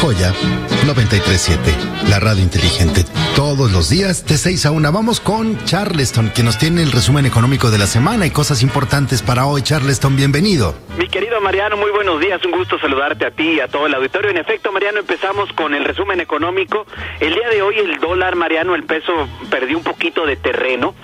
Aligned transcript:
Joya 0.00 0.32
937, 0.86 1.74
la 2.08 2.20
radio 2.20 2.42
inteligente. 2.42 3.04
Todos 3.34 3.72
los 3.72 3.90
días 3.90 4.24
de 4.26 4.36
6 4.36 4.66
a 4.66 4.70
1. 4.70 4.92
Vamos 4.92 5.18
con 5.20 5.62
Charleston, 5.64 6.30
que 6.30 6.42
nos 6.42 6.56
tiene 6.56 6.82
el 6.82 6.92
resumen 6.92 7.26
económico 7.26 7.70
de 7.70 7.78
la 7.78 7.86
semana 7.86 8.24
y 8.26 8.30
cosas 8.30 8.62
importantes 8.62 9.22
para 9.22 9.46
hoy. 9.46 9.62
Charleston, 9.62 10.14
bienvenido. 10.16 10.74
Mi 10.98 11.08
querido 11.08 11.40
Mariano, 11.40 11.76
muy 11.76 11.90
buenos 11.90 12.20
días. 12.20 12.44
Un 12.44 12.52
gusto 12.52 12.78
saludarte 12.78 13.26
a 13.26 13.30
ti 13.32 13.54
y 13.54 13.60
a 13.60 13.68
todo 13.68 13.86
el 13.86 13.94
auditorio. 13.94 14.30
En 14.30 14.36
efecto, 14.36 14.70
Mariano, 14.70 15.00
empezamos 15.00 15.52
con 15.52 15.74
el 15.74 15.84
resumen 15.84 16.20
económico. 16.20 16.86
El 17.18 17.34
día 17.34 17.48
de 17.48 17.62
hoy 17.62 17.78
el 17.78 17.98
dólar, 17.98 18.36
Mariano, 18.36 18.74
el 18.74 18.84
peso 18.84 19.12
perdió 19.50 19.76
un 19.76 19.84
poquito 19.84 20.26
de 20.26 20.36
terreno. 20.36 20.94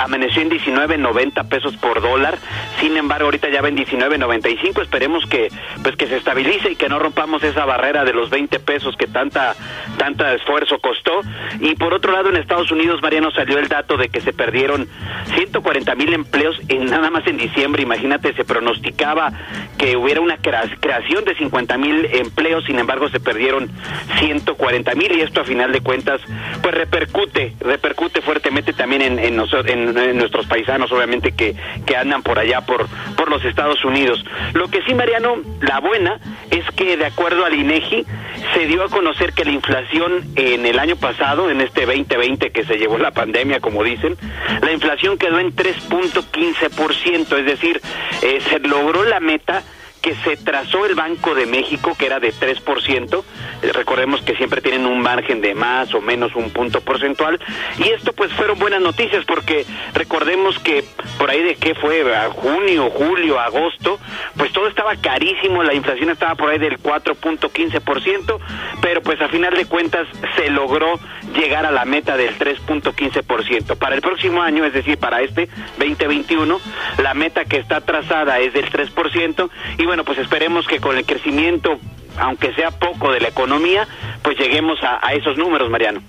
Amaneció 0.00 0.42
en 0.42 0.50
19.90 0.50 1.48
pesos 1.48 1.76
por 1.76 2.00
dólar. 2.00 2.38
Sin 2.80 2.96
embargo, 2.96 3.26
ahorita 3.26 3.50
ya 3.50 3.60
va 3.60 3.68
en 3.68 3.76
19.95. 3.76 4.82
Esperemos 4.82 5.26
que 5.26 5.48
pues 5.82 5.96
que 5.96 6.06
se 6.06 6.16
estabilice 6.16 6.72
y 6.72 6.76
que 6.76 6.88
no 6.88 6.98
rompamos 6.98 7.42
esa 7.42 7.64
barrera 7.64 8.04
de 8.04 8.14
los 8.14 8.30
20 8.30 8.58
pesos 8.60 8.96
que 8.96 9.06
tanta 9.06 9.54
tanta 9.98 10.34
esfuerzo 10.34 10.78
costó. 10.78 11.20
Y 11.60 11.74
por 11.74 11.92
otro 11.92 12.12
lado, 12.12 12.30
en 12.30 12.36
Estados 12.36 12.70
Unidos, 12.70 13.02
Mariano, 13.02 13.30
salió 13.30 13.58
el 13.58 13.68
dato 13.68 13.96
de 13.96 14.08
que 14.08 14.20
se 14.20 14.32
perdieron 14.32 14.88
140 15.34 15.94
mil 15.94 16.12
empleos 16.14 16.58
en 16.68 16.86
nada 16.86 17.10
más 17.10 17.26
en 17.26 17.36
diciembre. 17.36 17.82
Imagínate, 17.82 18.32
se 18.34 18.44
pronosticaba 18.44 19.32
que 19.78 19.96
hubiera 19.96 20.20
una 20.20 20.38
creación 20.38 21.24
de 21.24 21.34
50 21.36 21.78
mil 21.78 22.06
empleos, 22.12 22.64
sin 22.64 22.78
embargo, 22.78 23.08
se 23.08 23.20
perdieron 23.20 23.70
140 24.18 24.94
mil 24.94 25.12
y 25.12 25.20
esto 25.20 25.40
a 25.40 25.44
final 25.44 25.72
de 25.72 25.80
cuentas, 25.80 26.20
pues 26.62 26.74
repercute, 26.74 27.54
repercute 27.60 28.20
fuertemente 28.20 28.72
también 28.72 29.02
en, 29.02 29.18
en, 29.18 29.89
nuestros 29.92 30.46
paisanos, 30.46 30.90
obviamente, 30.92 31.32
que, 31.32 31.54
que 31.86 31.96
andan 31.96 32.22
por 32.22 32.38
allá, 32.38 32.62
por, 32.62 32.86
por 33.16 33.30
los 33.30 33.44
Estados 33.44 33.84
Unidos. 33.84 34.24
Lo 34.54 34.68
que 34.68 34.82
sí, 34.82 34.94
Mariano, 34.94 35.36
la 35.60 35.80
buena 35.80 36.20
es 36.50 36.64
que 36.76 36.96
de 36.96 37.06
acuerdo 37.06 37.44
al 37.44 37.54
INEGI 37.54 38.06
se 38.54 38.66
dio 38.66 38.82
a 38.82 38.88
conocer 38.88 39.32
que 39.32 39.44
la 39.44 39.52
inflación 39.52 40.24
en 40.36 40.66
el 40.66 40.78
año 40.78 40.96
pasado, 40.96 41.50
en 41.50 41.60
este 41.60 41.86
2020 41.86 42.50
que 42.50 42.64
se 42.64 42.76
llevó 42.76 42.98
la 42.98 43.10
pandemia, 43.10 43.60
como 43.60 43.84
dicen, 43.84 44.16
la 44.62 44.72
inflación 44.72 45.18
quedó 45.18 45.38
en 45.38 45.54
3.15%, 45.54 47.38
es 47.38 47.46
decir, 47.46 47.80
eh, 48.22 48.40
se 48.48 48.58
logró 48.60 49.04
la 49.04 49.20
meta 49.20 49.62
que 50.00 50.14
se 50.16 50.36
trazó 50.36 50.86
el 50.86 50.94
Banco 50.94 51.34
de 51.34 51.46
México, 51.46 51.94
que 51.98 52.06
era 52.06 52.20
de 52.20 52.32
3%, 52.32 53.24
eh, 53.62 53.72
recordemos 53.72 54.22
que 54.22 54.34
siempre 54.36 54.60
tienen 54.60 54.86
un 54.86 55.00
margen 55.00 55.40
de 55.40 55.54
más 55.54 55.92
o 55.94 56.00
menos 56.00 56.34
un 56.34 56.50
punto 56.50 56.80
porcentual, 56.80 57.38
y 57.78 57.90
esto 57.90 58.12
pues 58.12 58.32
fueron 58.32 58.58
buenas 58.58 58.80
noticias 58.80 59.24
porque 59.24 59.66
recordemos 59.94 60.58
que 60.58 60.84
por 61.18 61.30
ahí 61.30 61.42
de 61.42 61.56
qué 61.56 61.74
fue, 61.74 62.04
junio, 62.34 62.90
julio, 62.90 63.38
agosto, 63.38 63.98
pues 64.36 64.52
todo 64.52 64.68
estaba 64.68 64.96
carísimo, 64.96 65.62
la 65.62 65.74
inflación 65.74 66.10
estaba 66.10 66.34
por 66.34 66.50
ahí 66.50 66.58
del 66.58 66.78
4.15%, 66.78 68.38
pero 68.80 69.02
pues 69.02 69.20
a 69.20 69.28
final 69.28 69.54
de 69.54 69.66
cuentas 69.66 70.06
se 70.36 70.50
logró 70.50 70.98
llegar 71.34 71.66
a 71.66 71.70
la 71.70 71.84
meta 71.84 72.16
del 72.16 72.36
3.15%. 72.38 73.76
Para 73.76 73.94
el 73.94 74.00
próximo 74.00 74.42
año, 74.42 74.64
es 74.64 74.72
decir, 74.72 74.98
para 74.98 75.20
este 75.20 75.48
2021, 75.78 76.60
la 76.98 77.14
meta 77.14 77.44
que 77.44 77.58
está 77.58 77.80
trazada 77.80 78.38
es 78.38 78.52
del 78.52 78.70
3% 78.70 79.50
y 79.78 79.86
bueno, 79.90 80.04
pues 80.04 80.18
esperemos 80.18 80.68
que 80.68 80.78
con 80.78 80.96
el 80.96 81.04
crecimiento, 81.04 81.80
aunque 82.16 82.54
sea 82.54 82.70
poco 82.70 83.10
de 83.10 83.18
la 83.18 83.26
economía, 83.26 83.88
pues 84.22 84.38
lleguemos 84.38 84.78
a, 84.84 85.12
esos 85.14 85.36
números, 85.36 85.68
Mariano. 85.68 86.00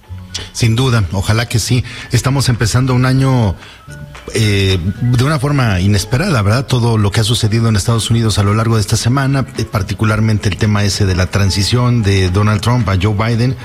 Sin 0.52 0.76
duda, 0.76 1.04
ojalá 1.14 1.50
que 1.50 1.58
sí. 1.58 1.84
Estamos 2.12 2.48
empezando 2.48 2.94
un 2.94 3.08
año 3.08 3.56
eh, 4.34 4.78
de 5.02 5.24
una 5.24 5.40
forma 5.40 5.80
inesperada, 5.80 6.42
¿verdad? 6.42 6.66
Todo 6.66 6.98
lo 6.98 7.12
que 7.12 7.20
ha 7.20 7.24
sucedido 7.24 7.70
en 7.70 7.76
Estados 7.76 8.10
Unidos 8.10 8.40
a 8.40 8.44
lo 8.44 8.54
largo 8.54 8.76
de 8.76 8.82
esta 8.82 8.98
semana, 8.98 9.46
eh, 9.58 9.66
particularmente 9.66 10.50
el 10.50 10.58
tema 10.58 10.84
ese 10.84 11.06
de 11.06 11.16
la 11.16 11.28
transición 11.28 12.04
de 12.04 12.30
Donald 12.30 12.62
Trump 12.62 12.88
a 12.90 12.98
Joe 13.02 13.14
Biden, 13.14 13.56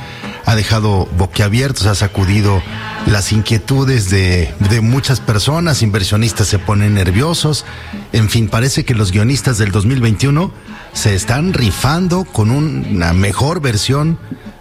ha 0.45 0.55
dejado 0.55 1.07
boquiabiertos, 1.17 1.87
ha 1.87 1.95
sacudido 1.95 2.63
las 3.07 3.33
inquietudes 3.33 4.11
de, 4.11 4.55
de 4.71 4.81
muchas 4.81 5.21
personas, 5.21 5.83
inversionistas 5.83 6.47
se 6.49 6.59
ponen 6.59 6.95
nerviosos, 6.95 7.65
en 8.13 8.29
fin, 8.29 8.49
parece 8.49 8.85
que 8.85 8.95
los 8.95 9.13
guionistas 9.13 9.59
del 9.59 9.73
2021 9.73 10.53
se 10.93 11.15
están 11.15 11.53
rifando 11.53 12.25
con 12.25 12.51
una 12.51 13.13
mejor 13.13 13.61
versión 13.61 14.19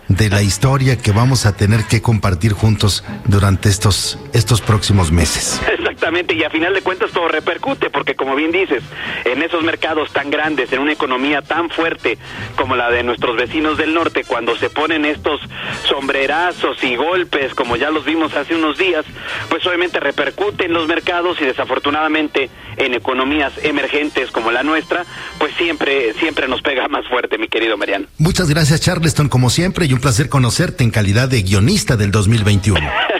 de 0.08 0.30
la 0.30 0.42
historia 0.42 0.98
que 0.98 1.12
vamos 1.12 1.46
a 1.46 1.54
tener 1.54 1.86
que 1.86 2.02
compartir 2.02 2.54
juntos 2.54 3.04
durante 3.26 3.70
estos, 3.70 4.20
estos 4.34 4.62
próximos 4.62 5.12
meses. 5.12 5.60
Exactamente, 6.06 6.36
y 6.36 6.44
a 6.44 6.52
final 6.52 6.72
de 6.72 6.84
cuentas 6.84 7.10
todo 7.12 7.28
repercute, 7.28 7.90
porque 7.90 8.14
como 8.14 8.36
bien 8.36 8.52
dices, 8.52 8.84
en 9.24 9.42
esos 9.42 9.64
mercados 9.64 10.14
tan 10.14 10.30
grandes, 10.30 10.72
en 10.72 10.78
una 10.78 10.94
economía 10.94 11.42
tan 11.42 11.72
fuerte 11.72 12.20
como 12.56 12.76
la 12.76 12.92
de 12.92 13.02
nuestros 13.02 13.36
vecinos 13.36 13.80
del 13.80 13.92
norte, 13.92 14.24
cuando 14.24 14.56
se 14.56 14.70
ponen 14.70 15.04
estos 15.04 15.42
sombrerazos 15.86 16.84
y 16.84 16.96
golpes, 16.96 17.56
como 17.56 17.76
ya 17.76 17.90
los 17.90 18.06
vimos 18.06 18.36
hace 18.36 18.54
unos 18.54 18.78
días, 18.78 19.04
pues 19.50 19.66
obviamente 19.66 20.00
repercute 20.00 20.66
en 20.66 20.74
los 20.74 20.88
mercados 20.88 21.42
y 21.42 21.46
desafortunadamente 21.46 22.52
en 22.78 22.94
economías 22.94 23.54
emergentes 23.64 24.30
como 24.30 24.52
la 24.52 24.62
nuestra, 24.62 25.06
pues 25.40 25.56
siempre, 25.56 26.14
siempre 26.20 26.48
nos 26.48 26.62
pega 26.62 26.88
más 26.88 27.08
fuerte, 27.08 27.40
mi 27.40 27.48
querido 27.48 27.78
Mariano. 27.78 28.06
Muchas 28.20 28.48
gracias, 28.48 28.80
Charleston, 28.80 29.28
como 29.28 29.50
siempre, 29.50 29.88
y 29.88 29.94
un 29.94 30.02
placer 30.02 30.30
conocerte 30.30 30.84
en 30.84 30.92
calidad 30.92 31.30
de 31.30 31.42
guionista 31.42 31.98
del 31.98 32.12
2021. 32.12 32.80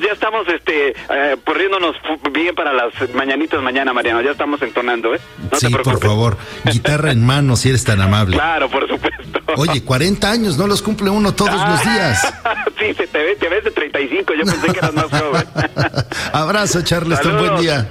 ya 0.00 0.12
estamos, 0.12 0.46
ya 0.46 0.54
estamos, 0.54 0.54
este, 0.54 0.90
eh, 0.90 1.36
poniéndonos 1.44 1.96
bien 2.32 2.54
para 2.54 2.72
las 2.72 2.92
mañanitas 3.14 3.62
mañana, 3.62 3.92
Mariano. 3.92 4.20
Ya 4.22 4.32
estamos 4.32 4.60
entonando, 4.62 5.14
¿eh? 5.14 5.20
No 5.50 5.58
sí, 5.58 5.68
por 5.68 6.00
favor. 6.00 6.36
Guitarra 6.64 7.12
en 7.12 7.24
mano, 7.24 7.56
si 7.56 7.68
eres 7.68 7.84
tan 7.84 8.00
amable. 8.00 8.36
Claro, 8.36 8.68
por 8.70 8.88
supuesto. 8.88 9.40
Oye, 9.56 9.82
40 9.82 10.30
años, 10.30 10.56
no 10.58 10.66
los 10.66 10.82
cumple 10.82 11.10
uno 11.10 11.34
todos 11.34 11.52
los 11.54 11.82
días. 11.82 12.20
sí, 12.78 12.94
te, 12.94 13.18
ves, 13.18 13.38
te 13.38 13.48
ves 13.48 13.64
de 13.64 13.70
35. 13.70 14.34
Yo 14.34 14.44
pensé 14.44 14.72
que 14.72 14.78
eras 14.78 14.94
más 14.94 15.06
joven. 15.06 15.44
Abrazo, 16.32 16.82
Charleston. 16.82 17.38
Buen 17.38 17.60
día. 17.60 17.88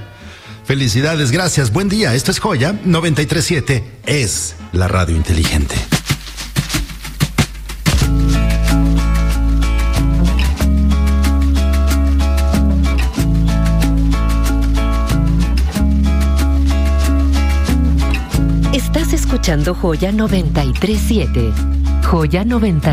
Felicidades, 0.65 1.31
gracias. 1.31 1.73
Buen 1.73 1.89
día. 1.89 2.13
Esto 2.13 2.31
es 2.31 2.39
Joya 2.39 2.73
937. 2.85 3.83
Es 4.05 4.55
la 4.71 4.87
radio 4.87 5.15
inteligente. 5.15 5.75
Escuchando 19.39 19.73
Joya 19.73 20.11
937. 20.11 21.53
Joya 22.03 22.43
937. 22.43 22.89